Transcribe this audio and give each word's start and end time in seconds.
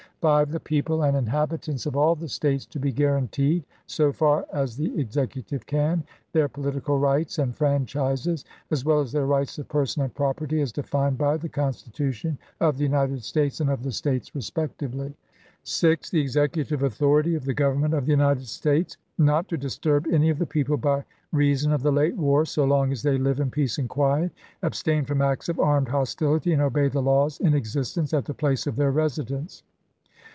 "5. 0.21 0.51
The 0.51 0.59
people 0.59 1.01
and 1.01 1.17
inhabitants 1.17 1.87
of 1.87 1.97
all 1.97 2.13
the 2.13 2.27
States 2.27 2.67
to 2.67 2.79
be 2.79 2.91
guaranteed, 2.91 3.63
so 3.87 4.11
far 4.13 4.45
as 4.53 4.77
the 4.77 4.95
Executive 4.99 5.65
can, 5.65 6.03
their 6.31 6.47
political 6.47 6.99
rights 6.99 7.39
and 7.39 7.55
franchises, 7.55 8.45
as 8.69 8.85
well 8.85 8.99
as 8.99 9.11
their 9.11 9.25
rights 9.25 9.57
of 9.57 9.67
person 9.67 10.03
and 10.03 10.13
property, 10.13 10.61
as 10.61 10.71
defined 10.71 11.17
by 11.17 11.37
the 11.37 11.49
Constitution 11.49 12.37
of 12.59 12.77
the 12.77 12.83
United 12.83 13.23
States 13.23 13.59
and 13.61 13.71
of 13.71 13.81
the 13.81 13.91
States 13.91 14.35
respectively. 14.35 15.11
248 15.65 15.65
ABRAHAM 15.65 15.65
LINCOLN 15.65 15.65
chap. 15.65 15.65
xii." 15.65 15.95
6. 16.03 16.09
The 16.11 16.21
Executive 16.21 16.83
authority 16.83 17.33
of 17.33 17.45
the 17.45 17.55
Government 17.55 17.93
of 17.95 18.05
the 18.05 18.11
United 18.11 18.45
States 18.47 18.97
not 19.17 19.47
to 19.47 19.57
disturb 19.57 20.05
any 20.05 20.29
of 20.29 20.37
the 20.37 20.45
people 20.45 20.77
by 20.77 21.03
reason 21.31 21.71
of 21.71 21.81
the 21.81 21.91
late 21.91 22.15
war, 22.15 22.45
so 22.45 22.63
long 22.63 22.91
as 22.91 23.01
they 23.01 23.17
live 23.17 23.37
ApU8,i865. 23.37 23.43
in 23.45 23.49
peace 23.49 23.77
and 23.79 23.89
quiet, 23.89 24.31
abstain 24.61 25.03
from 25.03 25.23
acts 25.23 25.49
of 25.49 25.59
armed 25.59 25.87
hos 25.89 26.13
tility 26.13 26.53
and 26.53 26.61
obey 26.61 26.87
the 26.89 27.01
laws 27.01 27.39
in 27.39 27.55
existence 27.55 28.13
at 28.13 28.25
the 28.25 28.35
place 28.35 28.67
of 28.67 28.75
their 28.75 28.91
residence. 28.91 29.63